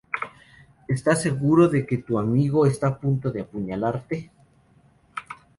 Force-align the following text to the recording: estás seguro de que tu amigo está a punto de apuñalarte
estás 0.87 1.21
seguro 1.21 1.67
de 1.69 1.85
que 1.85 1.99
tu 1.99 2.17
amigo 2.17 2.65
está 2.65 2.87
a 2.87 2.97
punto 3.03 3.27
de 3.31 3.41
apuñalarte 3.41 4.31